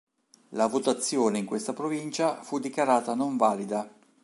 [0.53, 3.87] La votazione in questa provincia fu dichiarata non valida.